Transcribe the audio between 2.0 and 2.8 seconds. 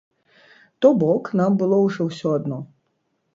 ўсё адно.